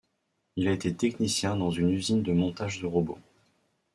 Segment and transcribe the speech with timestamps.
[0.55, 3.19] Il a été technicien dans une usine de montage de robots.